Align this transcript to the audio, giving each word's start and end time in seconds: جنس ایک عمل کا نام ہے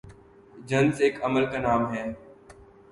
جنس 0.69 1.01
ایک 1.01 1.23
عمل 1.25 1.45
کا 1.51 1.57
نام 1.59 1.93
ہے 1.93 2.03